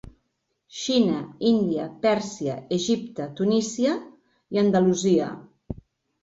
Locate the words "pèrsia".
2.05-2.55